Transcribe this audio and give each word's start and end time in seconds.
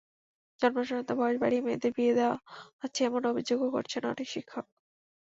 জন্মসনদে 0.61 1.13
বয়স 1.19 1.37
বাড়িয়ে 1.41 1.65
মেয়েদের 1.65 1.91
বিয়ে 1.97 2.13
দেওয়া 2.19 2.35
হচ্ছে 2.81 2.99
এমন 3.03 3.21
অভিযোগও 3.31 3.73
করেছেন 3.75 4.03
অনেক 4.11 4.27
শিক্ষক। 4.33 4.65